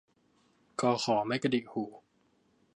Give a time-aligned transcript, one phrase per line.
[0.81, 1.85] ก ข ไม่กระดิกหู